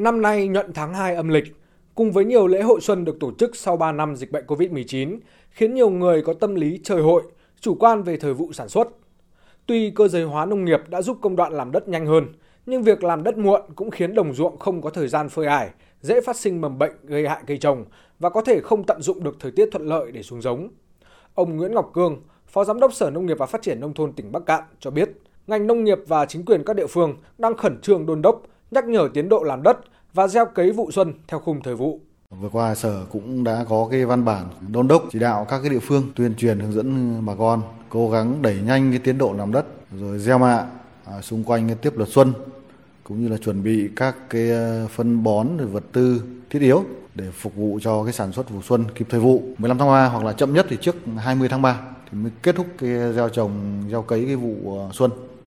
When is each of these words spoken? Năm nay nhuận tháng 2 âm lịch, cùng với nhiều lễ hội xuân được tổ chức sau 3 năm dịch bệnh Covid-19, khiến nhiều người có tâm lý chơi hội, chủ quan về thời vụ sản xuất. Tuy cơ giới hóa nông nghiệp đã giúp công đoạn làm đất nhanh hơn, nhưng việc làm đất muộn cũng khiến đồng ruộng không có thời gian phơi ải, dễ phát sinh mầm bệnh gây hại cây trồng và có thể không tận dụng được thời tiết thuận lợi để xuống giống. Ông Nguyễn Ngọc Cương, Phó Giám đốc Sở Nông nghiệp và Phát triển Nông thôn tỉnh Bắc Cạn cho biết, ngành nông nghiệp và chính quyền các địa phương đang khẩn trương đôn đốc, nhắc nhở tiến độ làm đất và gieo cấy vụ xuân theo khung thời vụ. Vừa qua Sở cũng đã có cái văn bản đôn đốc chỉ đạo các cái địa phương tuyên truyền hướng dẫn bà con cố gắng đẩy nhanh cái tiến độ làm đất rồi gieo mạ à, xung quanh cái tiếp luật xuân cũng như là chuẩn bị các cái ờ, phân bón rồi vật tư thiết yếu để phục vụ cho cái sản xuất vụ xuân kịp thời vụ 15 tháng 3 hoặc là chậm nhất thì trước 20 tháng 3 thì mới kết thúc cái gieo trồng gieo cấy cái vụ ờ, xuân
Năm 0.00 0.22
nay 0.22 0.48
nhuận 0.48 0.72
tháng 0.72 0.94
2 0.94 1.14
âm 1.14 1.28
lịch, 1.28 1.44
cùng 1.94 2.12
với 2.12 2.24
nhiều 2.24 2.46
lễ 2.46 2.62
hội 2.62 2.80
xuân 2.80 3.04
được 3.04 3.20
tổ 3.20 3.32
chức 3.38 3.56
sau 3.56 3.76
3 3.76 3.92
năm 3.92 4.16
dịch 4.16 4.32
bệnh 4.32 4.46
Covid-19, 4.46 5.18
khiến 5.50 5.74
nhiều 5.74 5.90
người 5.90 6.22
có 6.22 6.32
tâm 6.32 6.54
lý 6.54 6.80
chơi 6.84 7.00
hội, 7.02 7.22
chủ 7.60 7.74
quan 7.74 8.02
về 8.02 8.16
thời 8.16 8.34
vụ 8.34 8.52
sản 8.52 8.68
xuất. 8.68 8.88
Tuy 9.66 9.90
cơ 9.90 10.08
giới 10.08 10.24
hóa 10.24 10.46
nông 10.46 10.64
nghiệp 10.64 10.80
đã 10.88 11.02
giúp 11.02 11.18
công 11.22 11.36
đoạn 11.36 11.52
làm 11.52 11.72
đất 11.72 11.88
nhanh 11.88 12.06
hơn, 12.06 12.26
nhưng 12.66 12.82
việc 12.82 13.04
làm 13.04 13.22
đất 13.22 13.38
muộn 13.38 13.60
cũng 13.74 13.90
khiến 13.90 14.14
đồng 14.14 14.34
ruộng 14.34 14.58
không 14.58 14.82
có 14.82 14.90
thời 14.90 15.08
gian 15.08 15.28
phơi 15.28 15.46
ải, 15.46 15.70
dễ 16.00 16.20
phát 16.20 16.36
sinh 16.36 16.60
mầm 16.60 16.78
bệnh 16.78 16.92
gây 17.02 17.28
hại 17.28 17.42
cây 17.46 17.58
trồng 17.58 17.84
và 18.18 18.30
có 18.30 18.42
thể 18.42 18.60
không 18.60 18.84
tận 18.84 19.02
dụng 19.02 19.24
được 19.24 19.36
thời 19.40 19.52
tiết 19.52 19.68
thuận 19.72 19.86
lợi 19.86 20.12
để 20.12 20.22
xuống 20.22 20.42
giống. 20.42 20.68
Ông 21.34 21.56
Nguyễn 21.56 21.74
Ngọc 21.74 21.90
Cương, 21.94 22.22
Phó 22.46 22.64
Giám 22.64 22.80
đốc 22.80 22.92
Sở 22.92 23.10
Nông 23.10 23.26
nghiệp 23.26 23.38
và 23.38 23.46
Phát 23.46 23.62
triển 23.62 23.80
Nông 23.80 23.94
thôn 23.94 24.12
tỉnh 24.12 24.32
Bắc 24.32 24.46
Cạn 24.46 24.62
cho 24.78 24.90
biết, 24.90 25.10
ngành 25.46 25.66
nông 25.66 25.84
nghiệp 25.84 25.98
và 26.06 26.26
chính 26.26 26.44
quyền 26.44 26.64
các 26.64 26.76
địa 26.76 26.86
phương 26.86 27.16
đang 27.38 27.56
khẩn 27.56 27.80
trương 27.80 28.06
đôn 28.06 28.22
đốc, 28.22 28.42
nhắc 28.70 28.84
nhở 28.84 29.08
tiến 29.14 29.28
độ 29.28 29.42
làm 29.42 29.62
đất 29.62 29.78
và 30.14 30.28
gieo 30.28 30.46
cấy 30.46 30.72
vụ 30.72 30.90
xuân 30.90 31.12
theo 31.28 31.40
khung 31.40 31.62
thời 31.62 31.74
vụ. 31.74 32.00
Vừa 32.30 32.48
qua 32.48 32.74
Sở 32.74 33.04
cũng 33.12 33.44
đã 33.44 33.64
có 33.68 33.88
cái 33.90 34.04
văn 34.04 34.24
bản 34.24 34.44
đôn 34.68 34.88
đốc 34.88 35.02
chỉ 35.12 35.18
đạo 35.18 35.46
các 35.48 35.60
cái 35.60 35.70
địa 35.70 35.78
phương 35.78 36.12
tuyên 36.14 36.34
truyền 36.34 36.60
hướng 36.60 36.72
dẫn 36.72 37.16
bà 37.26 37.34
con 37.34 37.62
cố 37.88 38.10
gắng 38.10 38.42
đẩy 38.42 38.58
nhanh 38.66 38.90
cái 38.90 38.98
tiến 38.98 39.18
độ 39.18 39.32
làm 39.32 39.52
đất 39.52 39.66
rồi 39.92 40.18
gieo 40.18 40.38
mạ 40.38 40.66
à, 41.04 41.20
xung 41.22 41.44
quanh 41.44 41.66
cái 41.66 41.76
tiếp 41.76 41.92
luật 41.96 42.08
xuân 42.08 42.32
cũng 43.04 43.22
như 43.22 43.28
là 43.28 43.36
chuẩn 43.36 43.62
bị 43.62 43.88
các 43.96 44.16
cái 44.30 44.50
ờ, 44.50 44.86
phân 44.86 45.22
bón 45.22 45.56
rồi 45.56 45.66
vật 45.66 45.84
tư 45.92 46.22
thiết 46.50 46.62
yếu 46.62 46.84
để 47.14 47.30
phục 47.30 47.56
vụ 47.56 47.78
cho 47.82 48.04
cái 48.04 48.12
sản 48.12 48.32
xuất 48.32 48.50
vụ 48.50 48.62
xuân 48.62 48.84
kịp 48.94 49.06
thời 49.10 49.20
vụ 49.20 49.42
15 49.58 49.78
tháng 49.78 49.88
3 49.88 50.06
hoặc 50.06 50.24
là 50.24 50.32
chậm 50.32 50.54
nhất 50.54 50.66
thì 50.68 50.76
trước 50.80 50.96
20 51.18 51.48
tháng 51.48 51.62
3 51.62 51.80
thì 52.10 52.18
mới 52.18 52.32
kết 52.42 52.56
thúc 52.56 52.66
cái 52.78 52.90
gieo 53.14 53.28
trồng 53.28 53.82
gieo 53.90 54.02
cấy 54.02 54.24
cái 54.26 54.36
vụ 54.36 54.78
ờ, 54.78 54.90
xuân 54.92 55.10